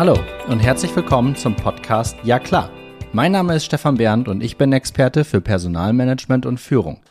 [0.00, 2.70] Hallo und herzlich willkommen zum Podcast Ja klar.
[3.12, 7.02] Mein Name ist Stefan Bernd und ich bin Experte für Personalmanagement und Führung.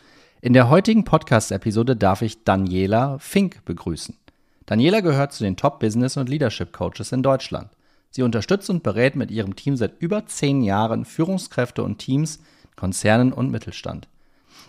[0.42, 4.18] In der heutigen Podcast-Episode darf ich Daniela Fink begrüßen.
[4.66, 7.70] Daniela gehört zu den Top Business und Leadership Coaches in Deutschland.
[8.10, 12.40] Sie unterstützt und berät mit ihrem Team seit über zehn Jahren Führungskräfte und Teams,
[12.76, 14.08] Konzernen und Mittelstand.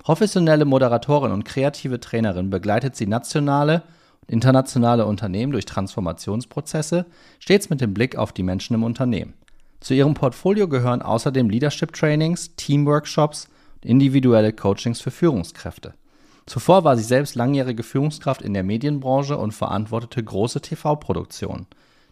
[0.02, 3.82] Professionelle Moderatorin und kreative Trainerin begleitet sie nationale
[4.27, 7.06] internationale Unternehmen durch Transformationsprozesse,
[7.38, 9.34] stets mit dem Blick auf die Menschen im Unternehmen.
[9.80, 15.95] Zu ihrem Portfolio gehören außerdem Leadership Trainings, Teamworkshops und individuelle Coachings für Führungskräfte.
[16.47, 21.66] Zuvor war sie selbst langjährige Führungskraft in der Medienbranche und verantwortete große TV-Produktionen.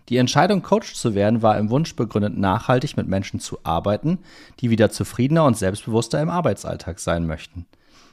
[0.08, 4.18] Die Entscheidung, Coach zu werden, war im Wunsch begründet, nachhaltig mit Menschen zu arbeiten,
[4.60, 7.66] die wieder zufriedener und selbstbewusster im Arbeitsalltag sein möchten.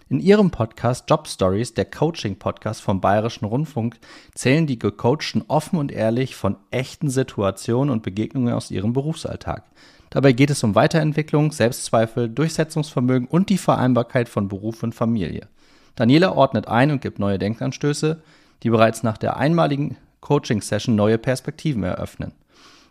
[0.07, 3.97] In ihrem Podcast Job Stories, der Coaching-Podcast vom Bayerischen Rundfunk,
[4.35, 9.63] zählen die Gecoachten offen und ehrlich von echten Situationen und Begegnungen aus ihrem Berufsalltag.
[10.11, 15.47] Dabei geht es um Weiterentwicklung, Selbstzweifel, Durchsetzungsvermögen und die Vereinbarkeit von Beruf und Familie.
[15.95, 18.21] Daniela ordnet ein und gibt neue Denkanstöße,
[18.61, 22.33] die bereits nach der einmaligen Coaching-Session neue Perspektiven eröffnen.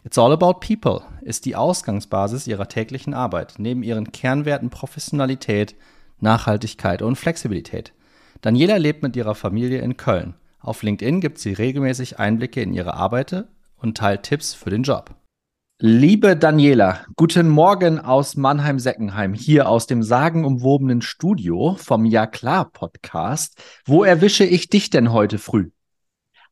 [0.03, 5.77] It's All About People ist die Ausgangsbasis ihrer täglichen Arbeit, neben ihren Kernwerten Professionalität,
[6.21, 7.93] Nachhaltigkeit und Flexibilität.
[8.41, 10.35] Daniela lebt mit ihrer Familie in Köln.
[10.61, 15.15] Auf LinkedIn gibt sie regelmäßig Einblicke in ihre Arbeit und teilt Tipps für den Job.
[15.81, 23.61] Liebe Daniela, guten Morgen aus Mannheim-Seckenheim, hier aus dem sagenumwobenen Studio vom Ja klar Podcast.
[23.85, 25.71] Wo erwische ich dich denn heute früh?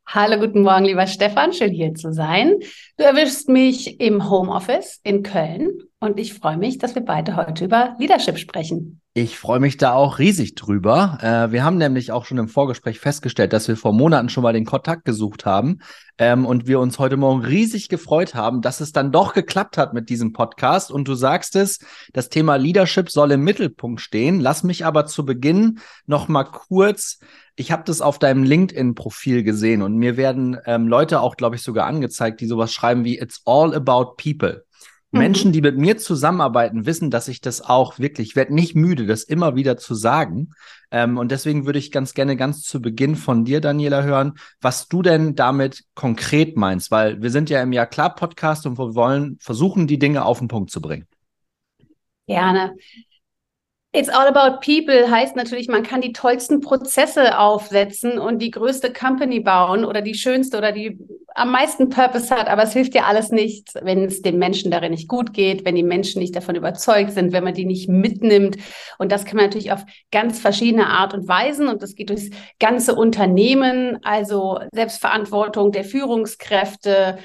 [0.07, 2.57] Hallo, guten Morgen, lieber Stefan, schön hier zu sein.
[2.97, 7.67] Du erwischst mich im Homeoffice in Köln und ich freue mich, dass wir beide heute
[7.67, 9.02] über Leadership sprechen.
[9.15, 11.19] Ich freue mich da auch riesig drüber.
[11.21, 14.55] Äh, wir haben nämlich auch schon im Vorgespräch festgestellt, dass wir vor Monaten schon mal
[14.55, 15.81] den Kontakt gesucht haben
[16.17, 19.93] ähm, und wir uns heute Morgen riesig gefreut haben, dass es dann doch geklappt hat
[19.93, 20.91] mit diesem Podcast.
[20.91, 21.81] Und du sagst es,
[22.14, 24.41] das Thema Leadership soll im Mittelpunkt stehen.
[24.41, 27.19] Lass mich aber zu Beginn noch mal kurz
[27.55, 31.63] ich habe das auf deinem LinkedIn-Profil gesehen und mir werden ähm, Leute auch, glaube ich,
[31.63, 34.65] sogar angezeigt, die sowas schreiben wie It's all about people.
[35.12, 35.18] Mhm.
[35.18, 39.06] Menschen, die mit mir zusammenarbeiten, wissen, dass ich das auch wirklich, ich werde nicht müde,
[39.06, 40.50] das immer wieder zu sagen.
[40.90, 44.89] Ähm, und deswegen würde ich ganz gerne ganz zu Beginn von dir, Daniela, hören, was
[44.89, 48.95] du denn damit konkret meinst, weil wir sind ja im Jahr klar Podcast und wir
[48.95, 51.06] wollen versuchen, die Dinge auf den Punkt zu bringen.
[52.27, 52.74] Gerne.
[53.95, 58.91] It's all about people heißt natürlich, man kann die tollsten Prozesse aufsetzen und die größte
[58.91, 60.98] Company bauen oder die schönste oder die
[61.35, 64.92] am meisten Purpose hat, aber es hilft ja alles nichts, wenn es den Menschen darin
[64.92, 68.57] nicht gut geht, wenn die Menschen nicht davon überzeugt sind, wenn man die nicht mitnimmt.
[68.98, 72.30] Und das kann man natürlich auf ganz verschiedene Art und Weisen und das geht durchs
[72.61, 77.19] ganze Unternehmen, also Selbstverantwortung der Führungskräfte,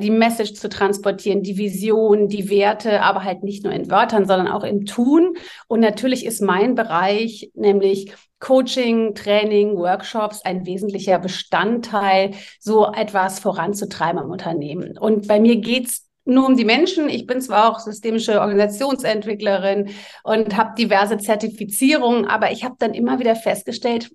[0.00, 4.48] die Message zu transportieren, die Vision, die Werte, aber halt nicht nur in Wörtern, sondern
[4.48, 5.36] auch im Tun.
[5.66, 14.22] Und natürlich ist mein Bereich, nämlich Coaching, Training, Workshops ein wesentlicher Bestandteil, so etwas voranzutreiben
[14.22, 14.96] im Unternehmen.
[14.98, 17.08] Und bei mir geht's nur um die Menschen.
[17.08, 19.90] Ich bin zwar auch systemische Organisationsentwicklerin
[20.22, 24.10] und habe diverse Zertifizierungen, aber ich habe dann immer wieder festgestellt,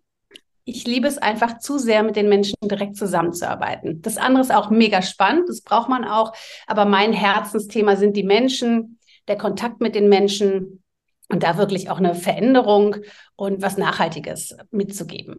[0.69, 4.01] ich liebe es einfach zu sehr, mit den Menschen direkt zusammenzuarbeiten.
[4.01, 6.33] Das andere ist auch mega spannend, das braucht man auch.
[6.67, 10.83] Aber mein Herzensthema sind die Menschen, der Kontakt mit den Menschen
[11.29, 12.97] und da wirklich auch eine Veränderung
[13.35, 15.37] und was Nachhaltiges mitzugeben.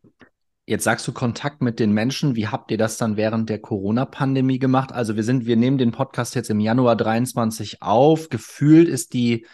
[0.67, 2.37] Jetzt sagst du Kontakt mit den Menschen.
[2.37, 4.93] Wie habt ihr das dann während der Corona-Pandemie gemacht?
[4.93, 8.29] Also wir sind, wir nehmen den Podcast jetzt im Januar 23 auf.
[8.29, 9.47] Gefühlt ist die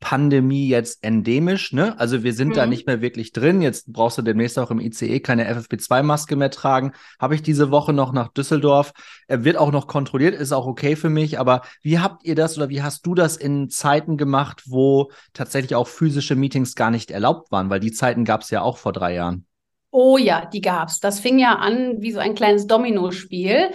[0.00, 1.98] Pandemie jetzt endemisch, ne?
[1.98, 2.54] Also wir sind mhm.
[2.54, 3.62] da nicht mehr wirklich drin.
[3.62, 6.92] Jetzt brauchst du demnächst auch im ICE keine FFP2-Maske mehr tragen.
[7.18, 8.92] Habe ich diese Woche noch nach Düsseldorf.
[9.26, 11.40] Er wird auch noch kontrolliert, ist auch okay für mich.
[11.40, 15.74] Aber wie habt ihr das oder wie hast du das in Zeiten gemacht, wo tatsächlich
[15.74, 17.70] auch physische Meetings gar nicht erlaubt waren?
[17.70, 19.46] Weil die Zeiten gab es ja auch vor drei Jahren.
[19.90, 21.00] Oh ja, die gab's.
[21.00, 23.70] Das fing ja an wie so ein kleines Dominospiel.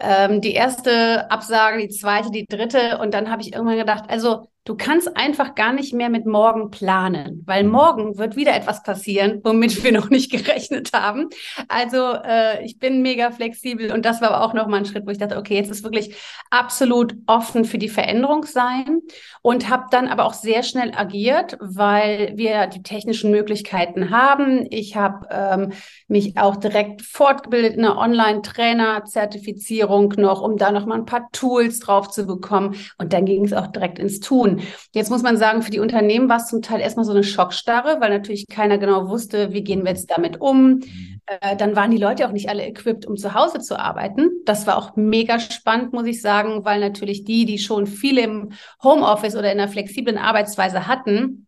[0.00, 2.98] Ähm, die erste Absage, die zweite, die dritte.
[2.98, 6.70] Und dann habe ich irgendwann gedacht, also Du kannst einfach gar nicht mehr mit morgen
[6.70, 7.70] planen, weil mhm.
[7.70, 11.30] morgen wird wieder etwas passieren, womit wir noch nicht gerechnet haben.
[11.68, 15.10] Also äh, ich bin mega flexibel und das war aber auch nochmal ein Schritt, wo
[15.10, 16.14] ich dachte, okay, jetzt ist wirklich
[16.50, 19.00] absolut offen für die Veränderung sein
[19.40, 24.66] und habe dann aber auch sehr schnell agiert, weil wir die technischen Möglichkeiten haben.
[24.68, 25.72] Ich habe ähm,
[26.08, 31.80] mich auch direkt fortgebildet in einer Online-Trainer-Zertifizierung noch, um da noch mal ein paar Tools
[31.80, 34.57] drauf zu bekommen und dann ging es auch direkt ins Tun.
[34.92, 38.00] Jetzt muss man sagen, für die Unternehmen war es zum Teil erstmal so eine Schockstarre,
[38.00, 40.80] weil natürlich keiner genau wusste, wie gehen wir jetzt damit um.
[41.26, 44.30] Äh, dann waren die Leute auch nicht alle equipped, um zu Hause zu arbeiten.
[44.44, 48.52] Das war auch mega spannend, muss ich sagen, weil natürlich die, die schon viel im
[48.82, 51.46] Homeoffice oder in einer flexiblen Arbeitsweise hatten,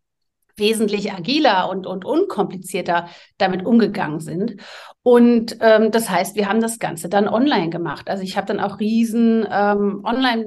[0.57, 3.09] wesentlich agiler und, und unkomplizierter
[3.39, 4.57] damit umgegangen sind.
[5.03, 8.11] Und ähm, das heißt, wir haben das Ganze dann online gemacht.
[8.11, 10.45] Also ich habe dann auch riesen ähm, Online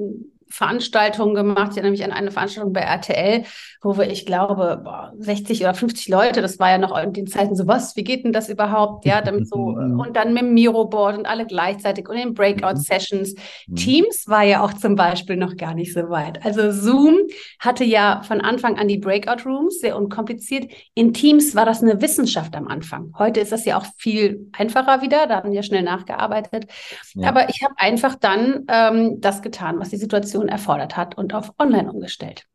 [0.53, 1.69] Veranstaltungen gemacht.
[1.71, 3.44] Ich erinnere mich an eine Veranstaltung bei RTL,
[3.81, 7.25] wo wir, ich glaube, boah, 60 oder 50 Leute, das war ja noch in den
[7.25, 9.03] Zeiten so, was, wie geht denn das überhaupt?
[9.03, 13.33] Ja, damit so, und dann mit dem Miro-Board und alle gleichzeitig und in Breakout-Sessions.
[13.65, 13.75] Mhm.
[13.75, 16.45] Teams war ja auch zum Beispiel noch gar nicht so weit.
[16.45, 17.17] Also Zoom
[17.57, 20.71] hatte ja von Anfang an die Breakout-Rooms, sehr unkompliziert.
[20.94, 23.11] In Teams war das eine Wissenschaft am Anfang.
[23.17, 26.67] Heute ist das ja auch viel einfacher wieder, da haben wir schnell nachgearbeitet.
[27.15, 27.29] Ja.
[27.29, 31.34] Aber ich habe einfach dann ähm, das getan, was die Situation Situation erfordert hat und
[31.34, 32.45] auf online umgestellt.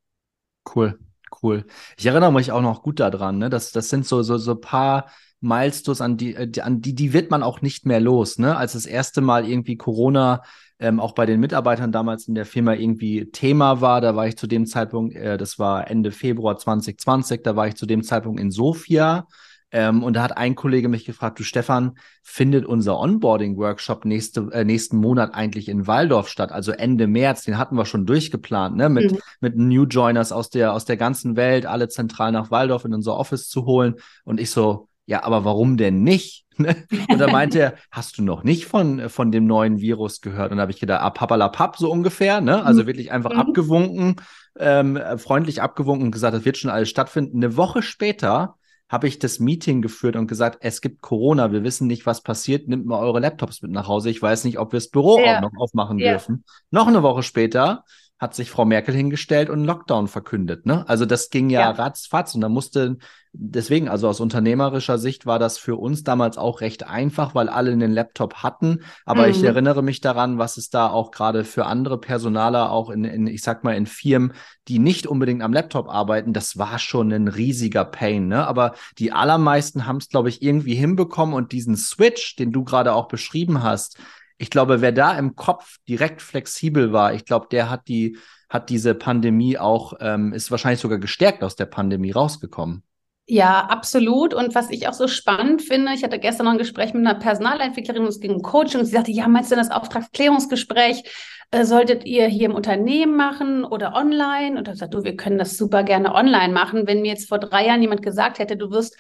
[0.75, 0.99] Cool,
[1.43, 1.65] cool.
[1.97, 3.51] Ich erinnere mich auch noch gut daran, ne?
[3.51, 5.07] Das, das sind so, so, so paar
[5.41, 8.57] Milestones, an die, äh, an die, die wird man auch nicht mehr los, ne?
[8.57, 10.43] Als das erste Mal irgendwie Corona
[10.81, 14.37] ähm, auch bei den Mitarbeitern damals in der Firma irgendwie Thema war, da war ich
[14.37, 18.41] zu dem Zeitpunkt, äh, das war Ende Februar 2020, da war ich zu dem Zeitpunkt
[18.41, 19.27] in Sofia
[19.71, 24.65] ähm, und da hat ein Kollege mich gefragt, du Stefan, findet unser Onboarding-Workshop nächste, äh,
[24.65, 26.53] nächsten Monat eigentlich in Waldorf statt?
[26.53, 28.89] Also Ende März, den hatten wir schon durchgeplant, ne?
[28.89, 29.19] Mit, mhm.
[29.41, 33.17] mit New Joiners aus der, aus der ganzen Welt, alle zentral nach Waldorf in unser
[33.17, 33.97] Office zu holen.
[34.25, 36.45] Und ich so, ja, aber warum denn nicht?
[36.61, 36.75] Ne?
[37.09, 40.51] und da meinte er, hast du noch nicht von, von dem neuen Virus gehört?
[40.51, 42.65] Und da habe ich gedacht, ah, papalapap, so ungefähr, ne?
[42.65, 42.87] Also mhm.
[42.89, 43.39] wirklich einfach mhm.
[43.39, 44.17] abgewunken,
[44.59, 47.37] ähm, freundlich abgewunken und gesagt, das wird schon alles stattfinden.
[47.37, 48.58] Eine Woche später
[48.89, 52.69] habe ich das Meeting geführt und gesagt, es gibt Corona, wir wissen nicht, was passiert,
[52.69, 54.09] nimmt mal eure Laptops mit nach Hause.
[54.11, 55.37] Ich weiß nicht, ob wir das Büro ja.
[55.37, 56.13] auch noch aufmachen ja.
[56.13, 56.45] dürfen.
[56.71, 57.85] Noch eine Woche später
[58.19, 60.67] hat sich Frau Merkel hingestellt und einen Lockdown verkündet.
[60.67, 60.85] Ne?
[60.89, 61.71] Also das ging ja, ja.
[61.71, 62.97] ratzfatz und da musste,
[63.33, 67.71] deswegen, also aus unternehmerischer Sicht war das für uns damals auch recht einfach, weil alle
[67.71, 68.81] einen Laptop hatten.
[69.05, 69.31] Aber mhm.
[69.31, 73.29] ich erinnere mich daran, was es da auch gerade für andere Personaler auch in, in,
[73.29, 74.33] ich sag mal, in Firmen,
[74.67, 78.27] die nicht unbedingt am Laptop arbeiten, das war schon ein riesiger Pain.
[78.27, 78.45] Ne?
[78.49, 82.95] Aber die allermeisten haben es, glaube ich, irgendwie hinbekommen und diesen Switch, den du gerade
[82.95, 83.97] auch beschrieben hast,
[84.39, 88.17] ich glaube, wer da im Kopf direkt flexibel war, ich glaube, der hat die,
[88.49, 92.83] hat diese Pandemie auch, ähm, ist wahrscheinlich sogar gestärkt aus der Pandemie rausgekommen.
[93.27, 94.33] Ja, absolut.
[94.33, 97.19] Und was ich auch so spannend finde, ich hatte gestern noch ein Gespräch mit einer
[97.19, 101.05] Personalentwicklerin, es ging um Coaching, und sie sagte, ja, meinst du das Auftragsklärungsgespräch
[101.51, 104.59] äh, solltet ihr hier im Unternehmen machen oder online?
[104.59, 106.87] Und da sagt du, wir können das super gerne online machen.
[106.87, 108.99] Wenn mir jetzt vor drei Jahren jemand gesagt hätte, du wirst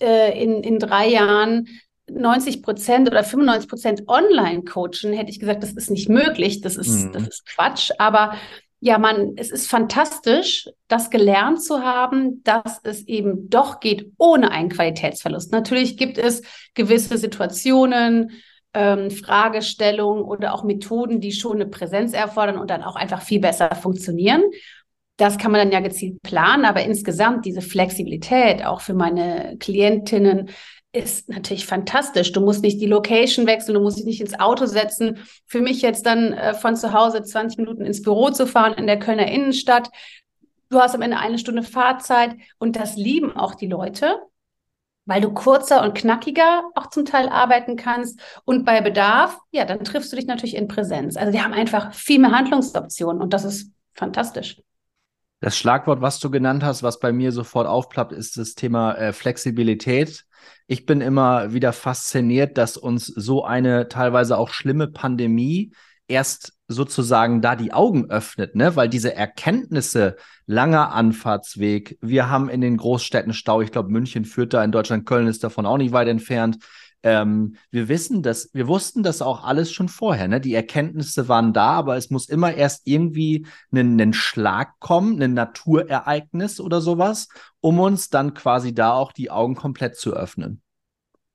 [0.00, 1.68] äh, in, in drei Jahren
[2.14, 6.76] 90 Prozent oder 95 Prozent online coachen, hätte ich gesagt, das ist nicht möglich, das
[6.76, 7.12] ist, mhm.
[7.12, 7.90] das ist Quatsch.
[7.98, 8.34] Aber
[8.80, 14.50] ja, man, es ist fantastisch, das gelernt zu haben, dass es eben doch geht ohne
[14.50, 15.52] einen Qualitätsverlust.
[15.52, 16.42] Natürlich gibt es
[16.74, 18.32] gewisse Situationen,
[18.74, 23.40] ähm, Fragestellungen oder auch Methoden, die schon eine Präsenz erfordern und dann auch einfach viel
[23.40, 24.42] besser funktionieren.
[25.16, 30.50] Das kann man dann ja gezielt planen, aber insgesamt diese Flexibilität auch für meine Klientinnen
[30.92, 32.32] ist natürlich fantastisch.
[32.32, 35.18] Du musst nicht die Location wechseln, du musst dich nicht ins Auto setzen.
[35.46, 38.86] Für mich jetzt dann äh, von zu Hause 20 Minuten ins Büro zu fahren in
[38.86, 39.90] der Kölner Innenstadt.
[40.68, 44.16] Du hast am Ende eine Stunde Fahrzeit und das lieben auch die Leute,
[45.06, 49.84] weil du kurzer und knackiger auch zum Teil arbeiten kannst und bei Bedarf, ja, dann
[49.84, 51.16] triffst du dich natürlich in Präsenz.
[51.16, 54.62] Also wir haben einfach viel mehr Handlungsoptionen und das ist fantastisch.
[55.40, 59.12] Das Schlagwort, was du genannt hast, was bei mir sofort aufplappt, ist das Thema äh,
[59.12, 60.24] Flexibilität.
[60.66, 65.72] Ich bin immer wieder fasziniert, dass uns so eine teilweise auch schlimme Pandemie
[66.08, 68.76] erst sozusagen da die Augen öffnet, ne?
[68.76, 74.54] Weil diese Erkenntnisse, langer Anfahrtsweg, wir haben in den Großstädten Stau, ich glaube, München führt
[74.54, 76.58] da in Deutschland, Köln ist davon auch nicht weit entfernt.
[77.02, 80.40] Ähm, wir wissen das, wir wussten das auch alles schon vorher, ne?
[80.40, 86.60] Die Erkenntnisse waren da, aber es muss immer erst irgendwie einen Schlag kommen, ein Naturereignis
[86.60, 87.28] oder sowas,
[87.60, 90.62] um uns dann quasi da auch die Augen komplett zu öffnen.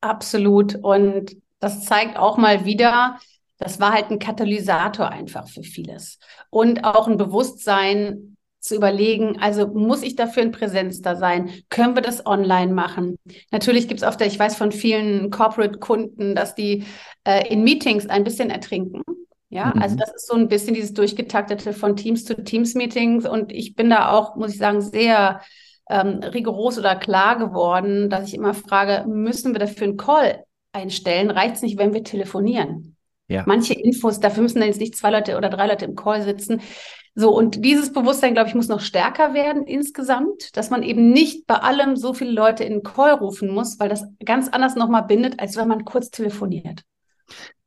[0.01, 0.75] Absolut.
[0.75, 3.17] Und das zeigt auch mal wieder,
[3.57, 6.19] das war halt ein Katalysator einfach für vieles.
[6.49, 11.51] Und auch ein Bewusstsein, zu überlegen, also muss ich dafür in Präsenz da sein?
[11.69, 13.17] Können wir das online machen?
[13.51, 16.85] Natürlich gibt es oft, ich weiß von vielen Corporate-Kunden, dass die
[17.23, 19.01] äh, in Meetings ein bisschen ertrinken.
[19.49, 19.81] Ja, mhm.
[19.81, 23.89] also das ist so ein bisschen dieses durchgetaktete von Teams zu Teams-Meetings und ich bin
[23.89, 25.41] da auch, muss ich sagen, sehr
[25.89, 31.31] ähm, rigoros oder klar geworden, dass ich immer frage, müssen wir dafür einen Call einstellen?
[31.31, 32.97] Reicht es nicht, wenn wir telefonieren?
[33.29, 33.43] Ja.
[33.45, 36.61] Manche Infos, dafür müssen dann jetzt nicht zwei Leute oder drei Leute im Call sitzen
[37.19, 41.47] So, und dieses Bewusstsein, glaube ich, muss noch stärker werden insgesamt, dass man eben nicht
[41.47, 45.01] bei allem so viele Leute in den Call rufen muss, weil das ganz anders nochmal
[45.01, 46.83] bindet, als wenn man kurz telefoniert.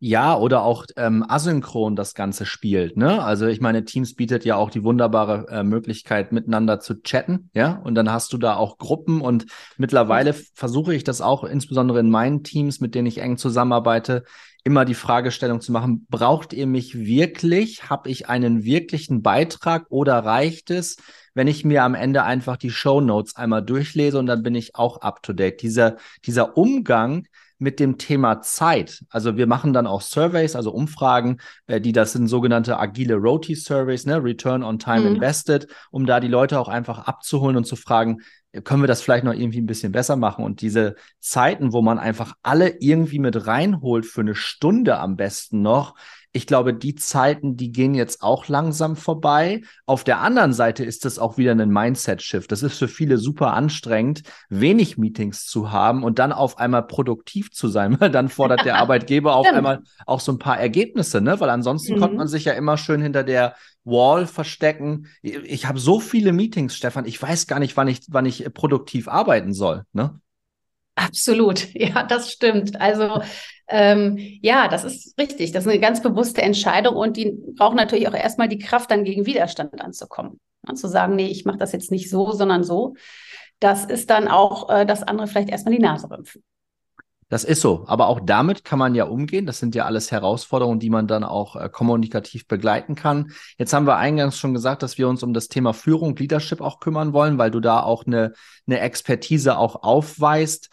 [0.03, 2.97] Ja, oder auch ähm, asynchron das Ganze spielt.
[2.97, 3.23] Ne?
[3.23, 7.75] Also ich meine, Teams bietet ja auch die wunderbare äh, Möglichkeit, miteinander zu chatten, ja.
[7.85, 9.45] Und dann hast du da auch Gruppen und
[9.77, 14.25] mittlerweile versuche ich das auch, insbesondere in meinen Teams, mit denen ich eng zusammenarbeite,
[14.65, 17.91] immer die Fragestellung zu machen, braucht ihr mich wirklich?
[17.91, 20.97] Habe ich einen wirklichen Beitrag oder reicht es,
[21.35, 24.75] wenn ich mir am Ende einfach die Show Notes einmal durchlese und dann bin ich
[24.77, 25.63] auch up to date?
[25.63, 27.27] Dieser, dieser Umgang
[27.61, 29.05] mit dem Thema Zeit.
[29.11, 33.55] Also wir machen dann auch Surveys, also Umfragen, äh, die das sind sogenannte agile Roti
[33.55, 35.17] Surveys, ne, Return on Time mhm.
[35.17, 38.23] Invested, um da die Leute auch einfach abzuholen und zu fragen,
[38.65, 40.45] können wir das vielleicht noch irgendwie ein bisschen besser machen?
[40.45, 45.63] Und diese Zeiten, wo man einfach alle irgendwie mit reinholt für eine Stunde am besten
[45.63, 45.95] noch,
[46.33, 49.63] ich glaube, die Zeiten, die gehen jetzt auch langsam vorbei.
[49.85, 52.53] Auf der anderen Seite ist das auch wieder ein Mindset-Shift.
[52.53, 57.51] Das ist für viele super anstrengend, wenig Meetings zu haben und dann auf einmal produktiv
[57.51, 57.99] zu sein.
[58.13, 61.41] dann fordert der Arbeitgeber auf einmal auch so ein paar Ergebnisse, ne?
[61.41, 62.01] Weil ansonsten mhm.
[62.01, 65.07] konnte man sich ja immer schön hinter der Wall verstecken.
[65.23, 67.07] Ich habe so viele Meetings, Stefan.
[67.07, 69.83] Ich weiß gar nicht, wann ich, wann ich produktiv arbeiten soll.
[69.93, 70.21] Ne?
[70.95, 72.81] Absolut, ja, das stimmt.
[72.81, 73.23] Also
[73.71, 75.53] ähm, ja, das ist richtig.
[75.53, 79.05] Das ist eine ganz bewusste Entscheidung und die braucht natürlich auch erstmal die Kraft, dann
[79.05, 80.41] gegen Widerstand anzukommen.
[80.67, 82.95] Ja, zu sagen, nee, ich mache das jetzt nicht so, sondern so.
[83.61, 86.43] Das ist dann auch, äh, dass andere vielleicht erstmal die Nase rümpfen.
[87.31, 87.85] Das ist so.
[87.87, 89.47] Aber auch damit kann man ja umgehen.
[89.47, 93.31] Das sind ja alles Herausforderungen, die man dann auch äh, kommunikativ begleiten kann.
[93.57, 96.81] Jetzt haben wir eingangs schon gesagt, dass wir uns um das Thema Führung, Leadership auch
[96.81, 98.33] kümmern wollen, weil du da auch eine,
[98.67, 100.71] eine Expertise auch aufweist.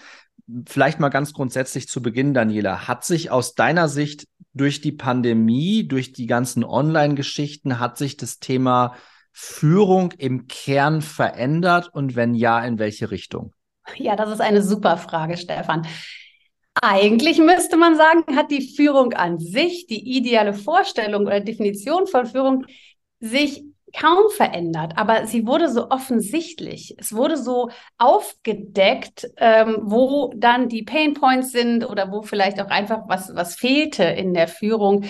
[0.66, 2.88] Vielleicht mal ganz grundsätzlich zu Beginn, Daniela.
[2.88, 8.40] Hat sich aus deiner Sicht durch die Pandemie, durch die ganzen Online-Geschichten, hat sich das
[8.40, 8.96] Thema
[9.34, 11.90] Führung im Kern verändert?
[11.94, 13.54] Und wenn ja, in welche Richtung?
[13.96, 15.86] Ja, das ist eine super Frage, Stefan.
[16.82, 22.26] Eigentlich müsste man sagen, hat die Führung an sich, die ideale Vorstellung oder Definition von
[22.26, 22.66] Führung
[23.20, 23.64] sich
[24.00, 26.96] kaum verändert, aber sie wurde so offensichtlich.
[26.98, 32.70] Es wurde so aufgedeckt, ähm, wo dann die Pain Points sind oder wo vielleicht auch
[32.70, 35.06] einfach was, was fehlte in der Führung,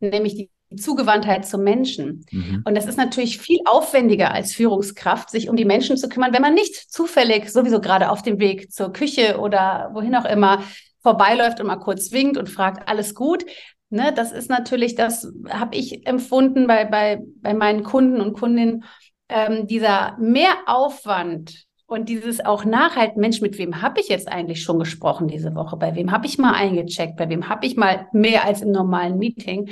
[0.00, 2.24] nämlich die Zugewandtheit zum Menschen.
[2.30, 2.62] Mhm.
[2.64, 6.42] Und das ist natürlich viel aufwendiger als Führungskraft, sich um die Menschen zu kümmern, wenn
[6.42, 10.62] man nicht zufällig sowieso gerade auf dem Weg zur Küche oder wohin auch immer
[11.02, 13.44] vorbeiläuft und mal kurz winkt und fragt, alles gut.
[13.92, 18.84] Ne, das ist natürlich, das habe ich empfunden bei, bei, bei meinen Kunden und Kundinnen,
[19.28, 24.78] ähm, dieser Mehraufwand und dieses auch nachhalten, Mensch, mit wem habe ich jetzt eigentlich schon
[24.78, 25.76] gesprochen diese Woche?
[25.76, 27.16] Bei wem habe ich mal eingecheckt?
[27.16, 29.70] Bei wem habe ich mal mehr als im normalen Meeting?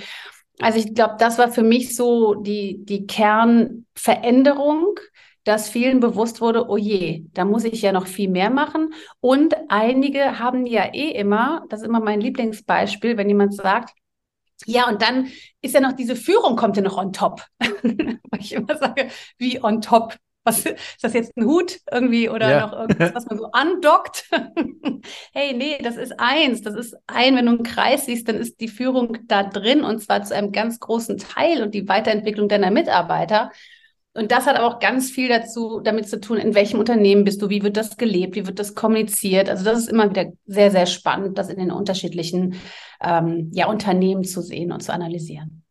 [0.59, 4.99] Also ich glaube, das war für mich so die, die Kernveränderung,
[5.45, 8.93] dass vielen bewusst wurde, oh je, da muss ich ja noch viel mehr machen.
[9.21, 13.95] Und einige haben ja eh immer, das ist immer mein Lieblingsbeispiel, wenn jemand sagt,
[14.67, 15.29] ja, und dann
[15.61, 17.43] ist ja noch diese Führung, kommt ja noch on top.
[17.61, 20.17] Weil ich immer sage, wie on top?
[20.45, 22.67] Was, ist das jetzt ein Hut irgendwie oder ja.
[22.67, 24.31] noch irgendwas, was man so andockt?
[25.35, 26.63] hey, nee, das ist eins.
[26.63, 30.01] Das ist ein, wenn du einen Kreis siehst, dann ist die Führung da drin und
[30.01, 33.51] zwar zu einem ganz großen Teil und die Weiterentwicklung deiner Mitarbeiter.
[34.15, 37.41] Und das hat aber auch ganz viel dazu, damit zu tun, in welchem Unternehmen bist
[37.41, 39.49] du, wie wird das gelebt, wie wird das kommuniziert.
[39.49, 42.57] Also das ist immer wieder sehr, sehr spannend, das in den unterschiedlichen
[43.01, 45.63] ähm, ja, Unternehmen zu sehen und zu analysieren.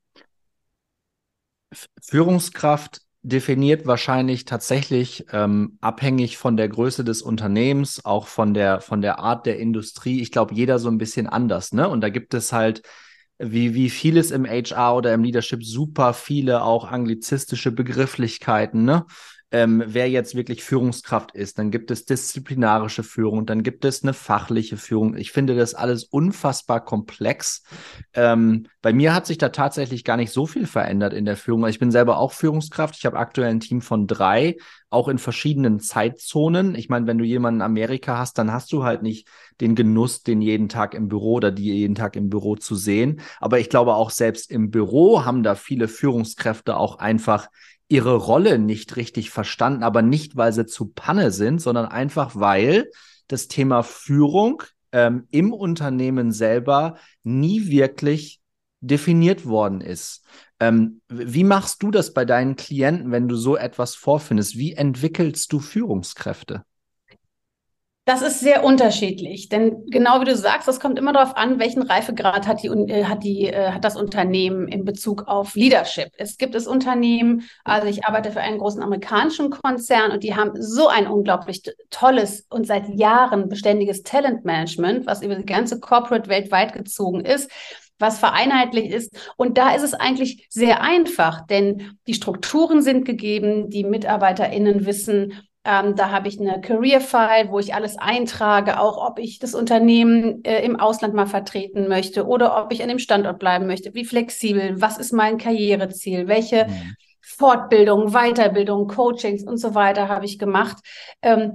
[2.01, 9.01] Führungskraft definiert wahrscheinlich tatsächlich ähm, abhängig von der Größe des Unternehmens, auch von der, von
[9.01, 10.22] der Art der Industrie.
[10.22, 11.74] Ich glaube, jeder so ein bisschen anders.
[11.74, 11.89] Ne?
[11.89, 12.84] Und da gibt es halt
[13.39, 19.06] wie, wie vieles im HR oder im Leadership super viele auch anglizistische Begrifflichkeiten, ne?
[19.51, 21.58] ähm, wer jetzt wirklich Führungskraft ist.
[21.58, 25.15] Dann gibt es disziplinarische Führung, dann gibt es eine fachliche Führung.
[25.15, 27.63] Ich finde das alles unfassbar komplex.
[28.13, 31.65] Ähm, bei mir hat sich da tatsächlich gar nicht so viel verändert in der Führung.
[31.67, 32.96] Ich bin selber auch Führungskraft.
[32.98, 34.58] Ich habe aktuell ein Team von drei,
[34.89, 36.75] auch in verschiedenen Zeitzonen.
[36.75, 39.27] Ich meine, wenn du jemanden in Amerika hast, dann hast du halt nicht
[39.60, 43.20] den Genuss, den jeden Tag im Büro oder die jeden Tag im Büro zu sehen.
[43.39, 47.48] Aber ich glaube auch selbst im Büro haben da viele Führungskräfte auch einfach
[47.89, 52.89] ihre Rolle nicht richtig verstanden, aber nicht, weil sie zu Panne sind, sondern einfach, weil
[53.27, 58.39] das Thema Führung ähm, im Unternehmen selber nie wirklich
[58.81, 60.24] definiert worden ist.
[60.60, 64.57] Ähm, wie machst du das bei deinen Klienten, wenn du so etwas vorfindest?
[64.57, 66.63] Wie entwickelst du Führungskräfte?
[68.07, 71.81] Das ist sehr unterschiedlich, denn genau wie du sagst, das kommt immer darauf an, welchen
[71.81, 76.07] Reifegrad hat die äh, hat die äh, hat das Unternehmen in Bezug auf Leadership.
[76.17, 80.51] Es gibt es Unternehmen, also ich arbeite für einen großen amerikanischen Konzern und die haben
[80.53, 86.72] so ein unglaublich tolles und seit Jahren beständiges Talentmanagement, was über die ganze Corporate weltweit
[86.72, 87.51] gezogen ist
[88.00, 89.34] was vereinheitlicht ist.
[89.38, 95.34] Und da ist es eigentlich sehr einfach, denn die Strukturen sind gegeben, die MitarbeiterInnen wissen,
[95.68, 99.54] ähm, da habe ich eine Career File, wo ich alles eintrage, auch ob ich das
[99.54, 103.94] Unternehmen äh, im Ausland mal vertreten möchte oder ob ich an dem Standort bleiben möchte.
[103.94, 106.96] Wie flexibel, was ist mein Karriereziel, welche mhm.
[107.22, 110.77] Fortbildung, Weiterbildung, Coachings und so weiter habe ich gemacht.
[111.22, 111.54] Ähm,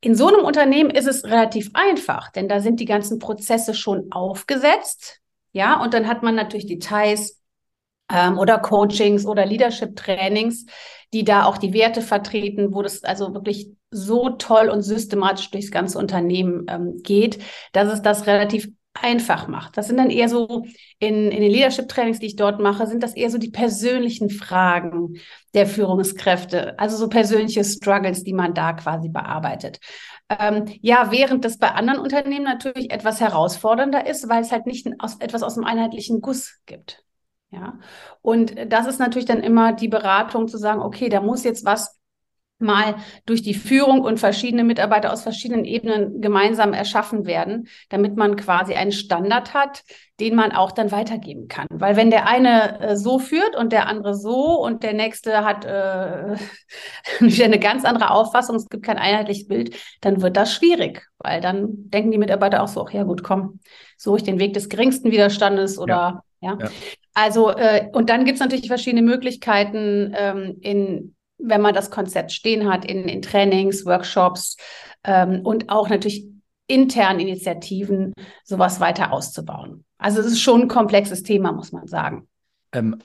[0.00, 4.12] in so einem Unternehmen ist es relativ einfach, denn da sind die ganzen Prozesse schon
[4.12, 5.20] aufgesetzt.
[5.58, 7.42] Ja, und dann hat man natürlich Details
[8.08, 10.66] ähm, oder Coachings oder Leadership-Trainings,
[11.12, 15.72] die da auch die Werte vertreten, wo das also wirklich so toll und systematisch durchs
[15.72, 19.76] ganze Unternehmen ähm, geht, dass es das relativ einfach macht.
[19.76, 20.64] Das sind dann eher so
[21.00, 25.14] in, in den Leadership-Trainings, die ich dort mache, sind das eher so die persönlichen Fragen
[25.54, 29.80] der Führungskräfte, also so persönliche Struggles, die man da quasi bearbeitet.
[30.28, 34.86] Ähm, ja, während das bei anderen Unternehmen natürlich etwas herausfordernder ist, weil es halt nicht
[34.98, 37.02] aus, etwas aus dem einheitlichen Guss gibt.
[37.50, 37.78] Ja,
[38.20, 41.97] und das ist natürlich dann immer die Beratung zu sagen, okay, da muss jetzt was
[42.58, 42.96] mal
[43.26, 48.74] durch die Führung und verschiedene Mitarbeiter aus verschiedenen Ebenen gemeinsam erschaffen werden, damit man quasi
[48.74, 49.82] einen Standard hat,
[50.20, 51.68] den man auch dann weitergeben kann.
[51.70, 55.64] Weil wenn der eine äh, so führt und der andere so und der nächste hat
[55.64, 56.36] äh,
[57.44, 61.68] eine ganz andere Auffassung, es gibt kein einheitliches Bild, dann wird das schwierig, weil dann
[61.90, 63.60] denken die Mitarbeiter auch so, ach ja gut, komm,
[63.96, 66.56] suche ich den Weg des geringsten Widerstandes oder ja.
[66.58, 66.58] ja.
[66.60, 66.70] ja.
[67.14, 72.32] Also, äh, und dann gibt es natürlich verschiedene Möglichkeiten, ähm, in, wenn man das Konzept
[72.32, 74.56] stehen hat, in, in Trainings, Workshops
[75.04, 76.26] ähm, und auch natürlich
[76.66, 78.12] intern Initiativen,
[78.44, 79.84] sowas weiter auszubauen.
[79.96, 82.28] Also es ist schon ein komplexes Thema, muss man sagen.
[82.72, 82.98] Ähm,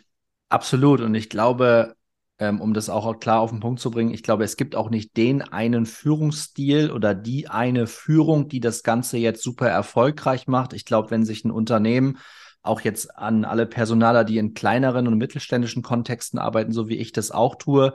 [0.49, 1.01] absolut.
[1.01, 1.95] Und ich glaube,
[2.39, 4.89] ähm, um das auch klar auf den Punkt zu bringen, ich glaube, es gibt auch
[4.89, 10.73] nicht den einen Führungsstil oder die eine Führung, die das Ganze jetzt super erfolgreich macht.
[10.73, 12.17] Ich glaube, wenn sich ein Unternehmen
[12.63, 17.11] auch jetzt an alle Personaler, die in kleineren und mittelständischen Kontexten arbeiten, so wie ich
[17.11, 17.93] das auch tue.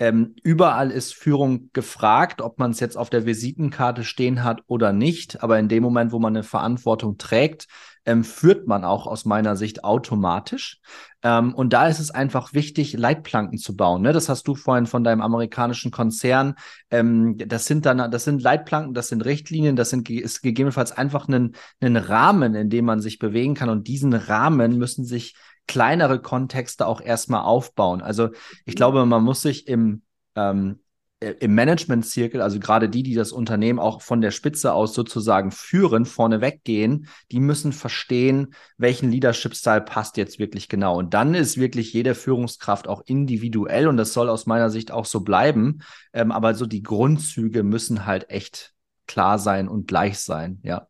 [0.00, 4.94] Ähm, überall ist Führung gefragt, ob man es jetzt auf der Visitenkarte stehen hat oder
[4.94, 5.42] nicht.
[5.42, 7.66] Aber in dem Moment, wo man eine Verantwortung trägt,
[8.06, 10.80] ähm, führt man auch aus meiner Sicht automatisch.
[11.22, 14.00] Ähm, und da ist es einfach wichtig, Leitplanken zu bauen.
[14.00, 14.14] Ne?
[14.14, 16.54] Das hast du vorhin von deinem amerikanischen Konzern.
[16.90, 21.28] Ähm, das sind dann, das sind Leitplanken, das sind Richtlinien, das sind ist gegebenenfalls einfach
[21.28, 23.68] ein, ein Rahmen, in dem man sich bewegen kann.
[23.68, 25.34] Und diesen Rahmen müssen sich
[25.70, 28.02] kleinere Kontexte auch erstmal aufbauen.
[28.02, 28.30] Also
[28.64, 30.02] ich glaube, man muss sich im
[30.34, 30.80] ähm,
[31.20, 35.52] äh, im Management-Zirkel, also gerade die, die das Unternehmen auch von der Spitze aus sozusagen
[35.52, 40.96] führen, vorne weggehen, die müssen verstehen, welchen Leadership-Style passt jetzt wirklich genau.
[40.96, 45.04] Und dann ist wirklich jede Führungskraft auch individuell und das soll aus meiner Sicht auch
[45.04, 45.82] so bleiben.
[46.14, 48.72] Ähm, aber so die Grundzüge müssen halt echt
[49.06, 50.86] klar sein und gleich sein, ja.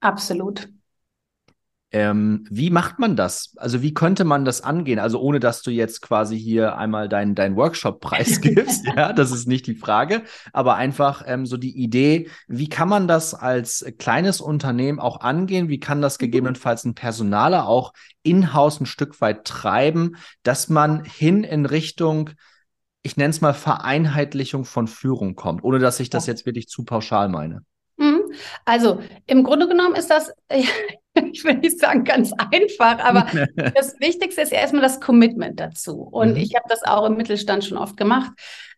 [0.00, 0.70] Absolut.
[1.92, 3.52] Ähm, wie macht man das?
[3.56, 5.00] Also wie könnte man das angehen?
[5.00, 9.48] Also ohne dass du jetzt quasi hier einmal deinen dein Workshop preisgibst, ja, das ist
[9.48, 10.22] nicht die Frage,
[10.52, 15.68] aber einfach ähm, so die Idee, wie kann man das als kleines Unternehmen auch angehen?
[15.68, 21.42] Wie kann das gegebenenfalls ein Personaler auch in-house ein Stück weit treiben, dass man hin
[21.42, 22.30] in Richtung
[23.02, 26.84] ich nenne es mal Vereinheitlichung von Führung kommt, ohne dass ich das jetzt wirklich zu
[26.84, 27.64] pauschal meine.
[27.96, 28.22] Mhm.
[28.64, 30.32] Also im Grunde genommen ist das,
[31.32, 33.26] ich will nicht sagen ganz einfach, aber
[33.74, 36.02] das Wichtigste ist erstmal das Commitment dazu.
[36.02, 36.36] Und mhm.
[36.36, 38.32] ich habe das auch im Mittelstand schon oft gemacht.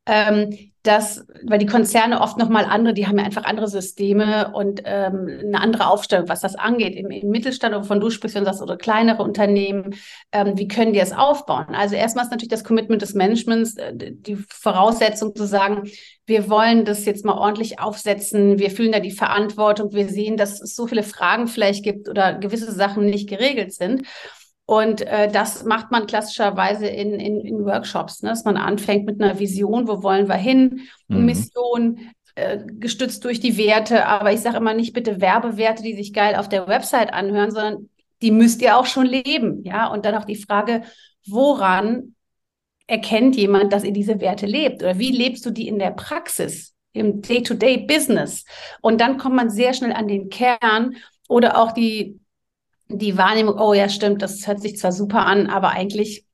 [0.07, 4.83] Ähm, dass, weil die Konzerne oft nochmal andere, die haben ja einfach andere Systeme und
[4.85, 6.97] ähm, eine andere Aufstellung, was das angeht.
[6.97, 9.95] Im, im Mittelstand, wovon du sprichst, wenn du oder kleinere Unternehmen,
[10.33, 11.67] ähm, wie können die es aufbauen?
[11.75, 15.89] Also erstmal ist natürlich das Commitment des Managements, äh, die Voraussetzung zu sagen,
[16.27, 20.61] wir wollen das jetzt mal ordentlich aufsetzen, wir fühlen da die Verantwortung, wir sehen, dass
[20.61, 24.03] es so viele Fragen vielleicht gibt oder gewisse Sachen nicht geregelt sind.
[24.65, 28.31] Und äh, das macht man klassischerweise in, in, in Workshops, ne?
[28.31, 31.25] dass man anfängt mit einer Vision, wo wollen wir hin, mhm.
[31.27, 32.01] Mission,
[32.35, 34.07] äh, gestützt durch die Werte.
[34.07, 37.91] Aber ich sage immer nicht bitte Werbewerte, die sich geil auf der Website anhören, sondern
[38.23, 39.65] die müsst ihr auch schon leben.
[39.65, 40.83] Ja, und dann auch die Frage,
[41.27, 42.15] woran
[42.87, 44.83] erkennt jemand, dass ihr diese Werte lebt?
[44.83, 48.45] Oder wie lebst du die in der Praxis, im Day-to-Day-Business?
[48.81, 50.97] Und dann kommt man sehr schnell an den Kern
[51.29, 52.19] oder auch die
[52.93, 56.27] die Wahrnehmung, oh ja, stimmt, das hört sich zwar super an, aber eigentlich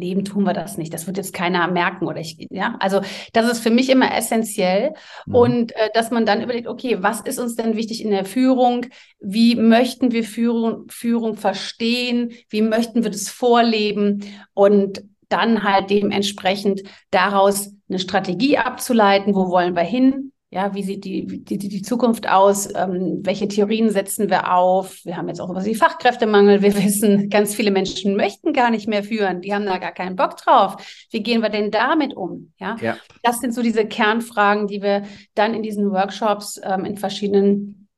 [0.00, 0.92] Leben tun wir das nicht.
[0.92, 2.76] Das wird jetzt keiner merken oder ich, ja.
[2.80, 3.00] Also
[3.32, 4.94] das ist für mich immer essentiell.
[5.26, 5.34] Mhm.
[5.34, 8.86] Und äh, dass man dann überlegt, okay, was ist uns denn wichtig in der Führung?
[9.20, 12.32] Wie möchten wir Führung, Führung verstehen?
[12.48, 14.24] Wie möchten wir das vorleben?
[14.54, 20.29] Und dann halt dementsprechend daraus eine Strategie abzuleiten, wo wollen wir hin?
[20.52, 22.68] Ja, wie sieht die, die, die Zukunft aus?
[22.74, 25.04] Ähm, welche Theorien setzen wir auf?
[25.04, 26.60] Wir haben jetzt auch über die Fachkräftemangel.
[26.60, 29.42] Wir wissen, ganz viele Menschen möchten gar nicht mehr führen.
[29.42, 31.06] Die haben da gar keinen Bock drauf.
[31.12, 32.52] Wie gehen wir denn damit um?
[32.58, 32.96] Ja, ja.
[33.22, 35.04] das sind so diese Kernfragen, die wir
[35.36, 37.88] dann in diesen Workshops ähm, in verschiedenen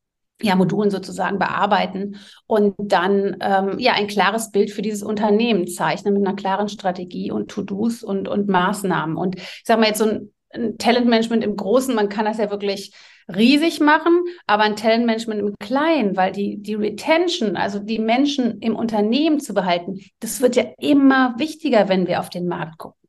[0.42, 6.12] ja, Modulen sozusagen bearbeiten und dann ähm, ja ein klares Bild für dieses Unternehmen zeichnen
[6.12, 9.16] mit einer klaren Strategie und To-Dos und, und Maßnahmen.
[9.16, 12.50] Und ich sage mal jetzt so ein ein Talentmanagement im Großen, man kann das ja
[12.50, 12.92] wirklich
[13.34, 18.76] riesig machen, aber ein Talentmanagement im Kleinen, weil die, die Retention, also die Menschen im
[18.76, 23.02] Unternehmen zu behalten, das wird ja immer wichtiger, wenn wir auf den Markt gucken.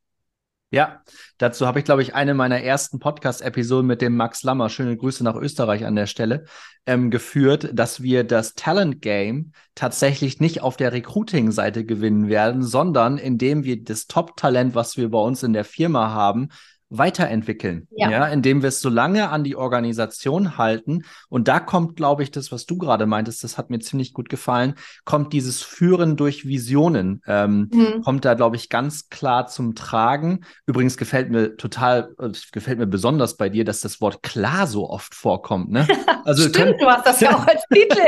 [0.74, 1.02] Ja,
[1.38, 5.22] dazu habe ich, glaube ich, eine meiner ersten Podcast-Episoden mit dem Max Lammer, schöne Grüße
[5.22, 6.46] nach Österreich an der Stelle,
[6.84, 13.62] ähm, geführt, dass wir das Talent-Game tatsächlich nicht auf der Recruiting-Seite gewinnen werden, sondern indem
[13.62, 16.48] wir das Top-Talent, was wir bei uns in der Firma haben,
[16.90, 18.10] weiterentwickeln, ja.
[18.10, 21.04] ja, indem wir es so lange an die Organisation halten.
[21.28, 24.28] Und da kommt, glaube ich, das, was du gerade meintest, das hat mir ziemlich gut
[24.28, 28.02] gefallen, kommt dieses Führen durch Visionen, ähm, mhm.
[28.02, 30.40] kommt da, glaube ich, ganz klar zum Tragen.
[30.66, 34.88] Übrigens gefällt mir total, äh, gefällt mir besonders bei dir, dass das Wort klar so
[34.88, 35.70] oft vorkommt.
[35.70, 35.86] Ne?
[36.26, 38.00] Also Stimmt, könnt, du hast das ja auch als Titel.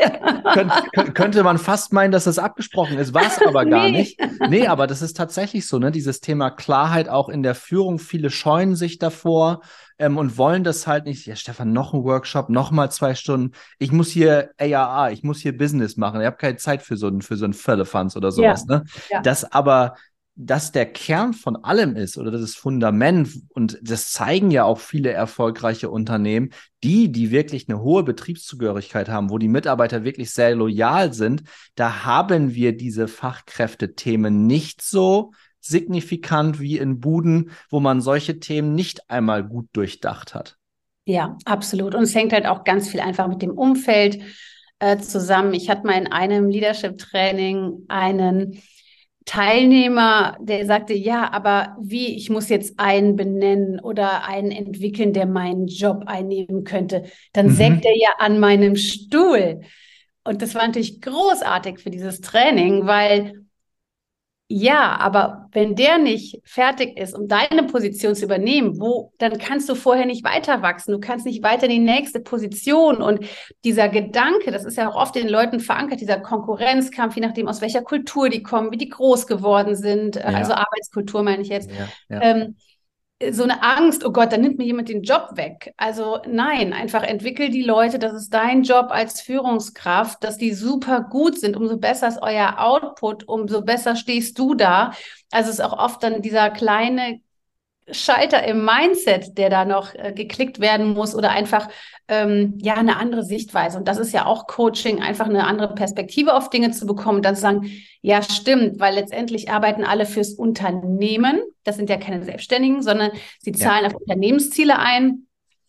[0.54, 3.98] könnt, könnte man fast meinen, dass das abgesprochen ist, war es aber gar nee.
[3.98, 4.20] nicht.
[4.48, 5.90] Nee, aber das ist tatsächlich so, ne?
[5.90, 7.98] Dieses Thema Klarheit auch in der Führung.
[7.98, 9.60] Viele scheuen sich davor
[9.98, 11.26] ähm, und wollen das halt nicht.
[11.26, 13.52] Ja, Stefan, noch ein Workshop, noch mal zwei Stunden.
[13.78, 16.20] Ich muss hier ARA, ich muss hier Business machen.
[16.20, 18.64] Ich habe keine Zeit für so ein für so ein Firlefanz oder sowas.
[18.68, 18.78] Ja.
[18.78, 18.84] Ne?
[19.10, 19.20] Ja.
[19.22, 19.94] Das aber
[20.36, 25.10] dass der Kern von allem ist oder das Fundament und das zeigen ja auch viele
[25.10, 26.50] erfolgreiche Unternehmen,
[26.84, 31.42] die, die wirklich eine hohe Betriebszugehörigkeit haben, wo die Mitarbeiter wirklich sehr loyal sind,
[31.74, 35.32] da haben wir diese Fachkräftethemen nicht so
[35.66, 40.56] signifikant wie in Buden, wo man solche Themen nicht einmal gut durchdacht hat.
[41.04, 41.94] Ja, absolut.
[41.94, 44.20] Und es hängt halt auch ganz viel einfach mit dem Umfeld
[44.80, 45.54] äh, zusammen.
[45.54, 48.60] Ich hatte mal in einem Leadership-Training einen
[49.24, 55.26] Teilnehmer, der sagte, ja, aber wie, ich muss jetzt einen benennen oder einen entwickeln, der
[55.26, 57.04] meinen Job einnehmen könnte.
[57.32, 57.52] Dann mhm.
[57.52, 59.62] sägt er ja an meinem Stuhl.
[60.22, 63.45] Und das war natürlich großartig für dieses Training, weil
[64.48, 69.68] ja, aber wenn der nicht fertig ist, um deine Position zu übernehmen, wo, dann kannst
[69.68, 70.92] du vorher nicht weiter wachsen.
[70.92, 73.02] Du kannst nicht weiter in die nächste Position.
[73.02, 73.26] Und
[73.64, 77.60] dieser Gedanke, das ist ja auch oft den Leuten verankert, dieser Konkurrenzkampf, je nachdem, aus
[77.60, 80.22] welcher Kultur die kommen, wie die groß geworden sind, ja.
[80.22, 81.68] also Arbeitskultur meine ich jetzt.
[81.70, 82.22] Ja, ja.
[82.22, 82.56] Ähm,
[83.30, 85.72] so eine Angst, oh Gott, dann nimmt mir jemand den Job weg.
[85.78, 91.00] Also nein, einfach entwickel die Leute, das ist dein Job als Führungskraft, dass die super
[91.00, 94.92] gut sind, umso besser ist euer Output, umso besser stehst du da.
[95.30, 97.20] Also es ist auch oft dann dieser kleine
[97.90, 101.68] Schalter im Mindset, der da noch äh, geklickt werden muss oder einfach
[102.08, 103.78] ähm, ja eine andere Sichtweise.
[103.78, 107.24] Und das ist ja auch Coaching, einfach eine andere Perspektive auf Dinge zu bekommen und
[107.24, 107.70] dann zu sagen,
[108.02, 111.40] ja stimmt, weil letztendlich arbeiten alle fürs Unternehmen.
[111.64, 113.88] Das sind ja keine Selbstständigen, sondern sie zahlen ja.
[113.88, 115.26] auf Unternehmensziele ein.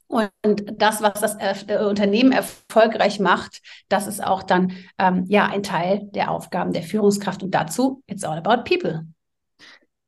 [0.08, 1.36] Und das, was das
[1.68, 6.84] äh, Unternehmen erfolgreich macht, das ist auch dann ähm, ja ein Teil der Aufgaben der
[6.84, 7.44] Führungskraft.
[7.44, 9.02] Und dazu, it's all about people.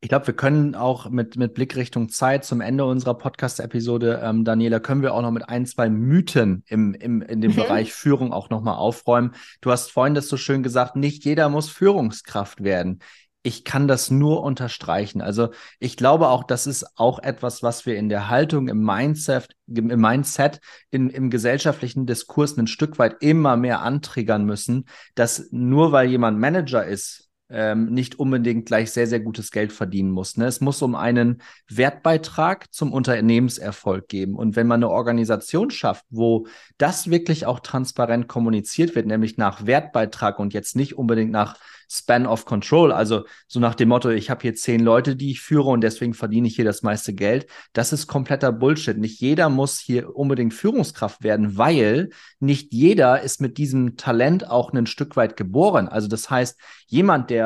[0.01, 4.45] Ich glaube, wir können auch mit, mit Blick Richtung Zeit zum Ende unserer Podcast-Episode, ähm,
[4.45, 7.57] Daniela, können wir auch noch mit ein, zwei Mythen im, im, in dem mhm.
[7.57, 9.33] Bereich Führung auch nochmal aufräumen.
[9.59, 12.99] Du hast vorhin das so schön gesagt, nicht jeder muss Führungskraft werden.
[13.43, 15.21] Ich kann das nur unterstreichen.
[15.21, 19.49] Also ich glaube auch, das ist auch etwas, was wir in der Haltung, im Mindset,
[19.67, 24.85] im Mindset, in, im gesellschaftlichen Diskurs ein Stück weit immer mehr antriggern müssen,
[25.15, 30.11] dass nur weil jemand Manager ist, ähm, nicht unbedingt gleich sehr, sehr gutes Geld verdienen
[30.11, 30.37] muss.
[30.37, 30.45] Ne?
[30.45, 34.35] Es muss um einen Wertbeitrag zum Unternehmenserfolg geben.
[34.35, 39.65] Und wenn man eine Organisation schafft, wo das wirklich auch transparent kommuniziert wird, nämlich nach
[39.65, 41.57] Wertbeitrag und jetzt nicht unbedingt nach
[41.91, 45.41] Span of Control, also so nach dem Motto, ich habe hier zehn Leute, die ich
[45.41, 47.47] führe und deswegen verdiene ich hier das meiste Geld.
[47.73, 48.95] Das ist kompletter Bullshit.
[48.95, 54.71] Nicht jeder muss hier unbedingt Führungskraft werden, weil nicht jeder ist mit diesem Talent auch
[54.71, 55.87] ein Stück weit geboren.
[55.87, 57.38] Also das heißt, jemand, der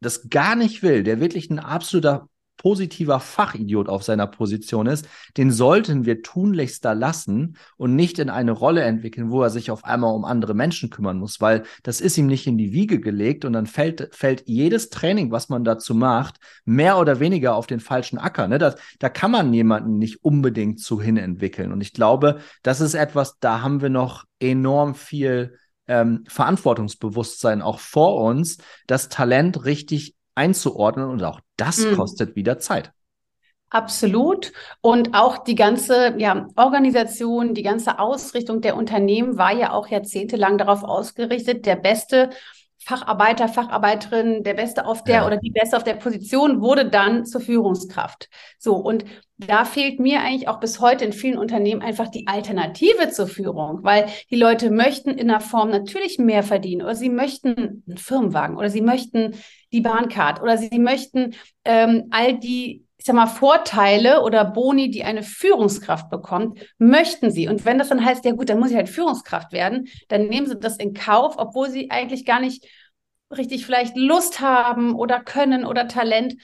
[0.00, 5.50] das gar nicht will, der wirklich ein absoluter positiver Fachidiot auf seiner Position ist, den
[5.50, 9.84] sollten wir tunlichst da lassen und nicht in eine Rolle entwickeln, wo er sich auf
[9.84, 13.44] einmal um andere Menschen kümmern muss, weil das ist ihm nicht in die Wiege gelegt
[13.44, 17.80] und dann fällt, fällt jedes Training, was man dazu macht, mehr oder weniger auf den
[17.80, 18.48] falschen Acker.
[18.48, 18.58] Ne?
[18.58, 21.72] Das, da kann man jemanden nicht unbedingt zu hin entwickeln.
[21.72, 25.54] Und ich glaube, das ist etwas, da haben wir noch enorm viel
[25.88, 31.96] ähm, Verantwortungsbewusstsein auch vor uns, das Talent richtig einzuordnen und auch das mhm.
[31.96, 32.92] kostet wieder Zeit.
[33.70, 34.52] Absolut.
[34.80, 40.56] Und auch die ganze ja, Organisation, die ganze Ausrichtung der Unternehmen war ja auch jahrzehntelang
[40.56, 42.30] darauf ausgerichtet, der beste
[42.78, 45.26] Facharbeiter, Facharbeiterin, der Beste auf der ja.
[45.26, 48.28] oder die Beste auf der Position wurde dann zur Führungskraft.
[48.58, 49.04] So, und
[49.36, 53.80] da fehlt mir eigentlich auch bis heute in vielen Unternehmen einfach die Alternative zur Führung,
[53.82, 58.56] weil die Leute möchten in der Form natürlich mehr verdienen oder sie möchten einen Firmenwagen
[58.56, 59.34] oder sie möchten
[59.72, 65.24] die Bahncard oder sie möchten ähm, all die sag mal, Vorteile oder Boni, die eine
[65.24, 67.48] Führungskraft bekommt, möchten sie.
[67.48, 70.46] Und wenn das dann heißt, ja gut, dann muss ich halt Führungskraft werden, dann nehmen
[70.46, 72.64] sie das in Kauf, obwohl sie eigentlich gar nicht
[73.36, 76.36] richtig vielleicht Lust haben oder können oder Talent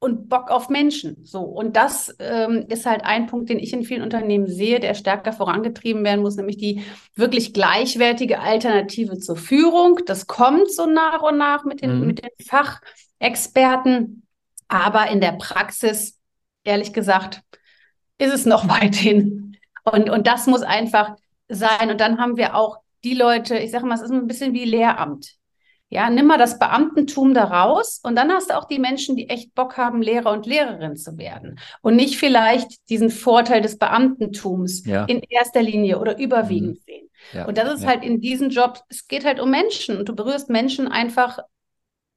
[0.00, 1.24] und Bock auf Menschen.
[1.24, 1.40] So.
[1.40, 5.32] Und das ähm, ist halt ein Punkt, den ich in vielen Unternehmen sehe, der stärker
[5.32, 6.84] vorangetrieben werden muss, nämlich die
[7.16, 9.98] wirklich gleichwertige Alternative zur Führung.
[10.06, 12.06] Das kommt so nach und nach mit den, mhm.
[12.06, 14.22] mit den Fachexperten.
[14.68, 16.18] Aber in der Praxis,
[16.64, 17.42] ehrlich gesagt,
[18.18, 19.56] ist es noch weit hin.
[19.84, 21.16] Und, und das muss einfach
[21.48, 21.90] sein.
[21.90, 24.64] Und dann haben wir auch die Leute, ich sage mal, es ist ein bisschen wie
[24.64, 25.38] Lehramt.
[25.90, 29.30] Ja, nimm mal das Beamtentum da raus und dann hast du auch die Menschen, die
[29.30, 31.58] echt Bock haben, Lehrer und Lehrerin zu werden.
[31.80, 35.06] Und nicht vielleicht diesen Vorteil des Beamtentums ja.
[35.06, 36.82] in erster Linie oder überwiegend mhm.
[36.84, 37.10] sehen.
[37.32, 37.46] Ja.
[37.46, 37.88] Und das ist ja.
[37.88, 41.38] halt in diesem Job, es geht halt um Menschen und du berührst Menschen einfach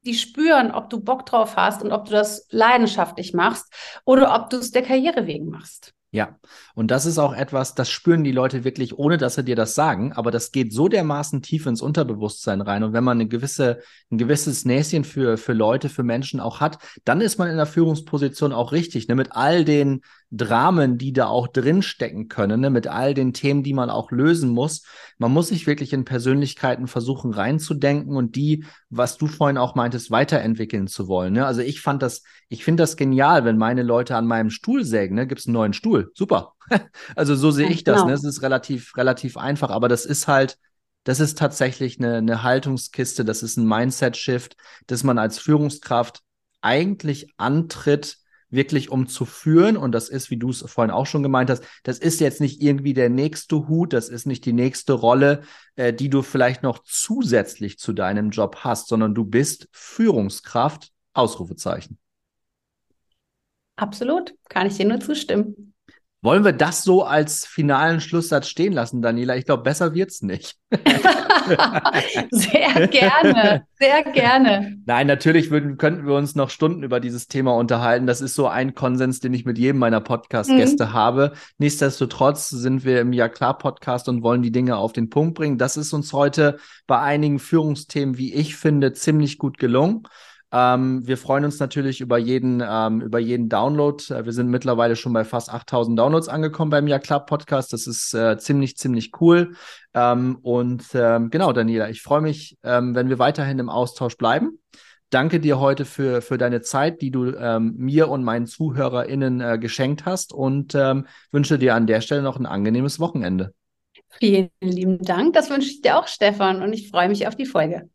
[0.05, 3.71] die spüren, ob du Bock drauf hast und ob du das leidenschaftlich machst
[4.05, 5.93] oder ob du es der Karriere wegen machst.
[6.13, 6.39] Ja,
[6.75, 9.75] und das ist auch etwas, das spüren die Leute wirklich, ohne dass sie dir das
[9.75, 12.84] sagen, aber das geht so dermaßen tief ins Unterbewusstsein rein.
[12.84, 13.79] Und wenn man eine gewisse,
[14.12, 17.65] ein gewisses Näschen für, für Leute, für Menschen auch hat, dann ist man in der
[17.65, 19.15] Führungsposition auch richtig, ne?
[19.15, 22.69] mit all den Dramen, die da auch drinstecken können, ne?
[22.69, 24.84] mit all den Themen, die man auch lösen muss.
[25.17, 30.10] Man muss sich wirklich in Persönlichkeiten versuchen reinzudenken und die, was du vorhin auch meintest,
[30.10, 31.34] weiterentwickeln zu wollen.
[31.34, 31.45] Ne?
[31.45, 35.15] Also ich fand das, ich finde das genial, wenn meine Leute an meinem Stuhl sägen,
[35.15, 35.27] ne?
[35.27, 36.12] gibt es einen neuen Stuhl.
[36.15, 36.53] Super.
[37.15, 37.97] also so sehe ich das.
[37.97, 38.07] Genau.
[38.07, 38.13] Ne?
[38.13, 40.57] Es ist relativ, relativ einfach, aber das ist halt,
[41.03, 44.55] das ist tatsächlich eine, eine Haltungskiste, das ist ein Mindset-Shift,
[44.88, 46.21] dass man als Führungskraft
[46.62, 48.17] eigentlich antritt,
[48.49, 49.77] wirklich um zu führen.
[49.77, 52.62] Und das ist, wie du es vorhin auch schon gemeint hast, das ist jetzt nicht
[52.62, 55.41] irgendwie der nächste Hut, das ist nicht die nächste Rolle,
[55.75, 61.97] äh, die du vielleicht noch zusätzlich zu deinem Job hast, sondern du bist Führungskraft, Ausrufezeichen.
[63.77, 65.70] Absolut, kann ich dir nur zustimmen.
[66.23, 69.36] Wollen wir das so als finalen Schlusssatz stehen lassen, Daniela?
[69.38, 70.55] Ich glaube, besser wird's nicht.
[72.29, 74.77] sehr gerne, sehr gerne.
[74.86, 78.05] Nein, natürlich würden, könnten wir uns noch Stunden über dieses Thema unterhalten.
[78.05, 80.93] Das ist so ein Konsens, den ich mit jedem meiner Podcast-Gäste mhm.
[80.93, 81.31] habe.
[81.57, 85.57] Nichtsdestotrotz sind wir im Ja klar Podcast und wollen die Dinge auf den Punkt bringen.
[85.57, 90.03] Das ist uns heute bei einigen Führungsthemen, wie ich finde, ziemlich gut gelungen.
[90.53, 94.03] Ähm, wir freuen uns natürlich über jeden, ähm, über jeden Download.
[94.13, 97.71] Äh, wir sind mittlerweile schon bei fast 8000 Downloads angekommen beim Ja Club Podcast.
[97.71, 99.55] Das ist äh, ziemlich, ziemlich cool.
[99.93, 104.59] Ähm, und ähm, genau, Daniela, ich freue mich, ähm, wenn wir weiterhin im Austausch bleiben.
[105.09, 109.57] Danke dir heute für, für deine Zeit, die du ähm, mir und meinen ZuhörerInnen äh,
[109.57, 113.53] geschenkt hast und wünsche dir an der Stelle noch ein angenehmes Wochenende.
[114.09, 115.33] Vielen lieben Dank.
[115.33, 117.89] Das wünsche ich dir auch, Stefan, und ich freue mich auf die Folge.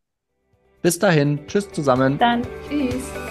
[0.81, 2.17] Bis dahin, tschüss zusammen.
[2.17, 3.26] Dann tschüss.